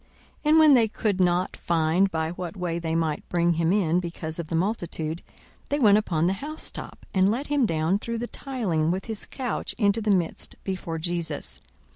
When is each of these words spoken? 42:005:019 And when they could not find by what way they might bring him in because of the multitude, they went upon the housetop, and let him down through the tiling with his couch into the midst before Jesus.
42:005:019 0.01 0.09
And 0.49 0.57
when 0.59 0.73
they 0.73 0.87
could 0.87 1.19
not 1.21 1.55
find 1.55 2.09
by 2.09 2.31
what 2.31 2.57
way 2.57 2.79
they 2.79 2.95
might 2.95 3.29
bring 3.29 3.53
him 3.53 3.71
in 3.71 3.99
because 3.99 4.39
of 4.39 4.47
the 4.47 4.55
multitude, 4.55 5.21
they 5.69 5.77
went 5.77 5.99
upon 5.99 6.25
the 6.25 6.33
housetop, 6.41 7.05
and 7.13 7.29
let 7.29 7.45
him 7.53 7.67
down 7.67 7.99
through 7.99 8.17
the 8.17 8.25
tiling 8.25 8.89
with 8.89 9.05
his 9.05 9.27
couch 9.27 9.75
into 9.77 10.01
the 10.01 10.09
midst 10.09 10.55
before 10.63 10.97
Jesus. 10.97 11.61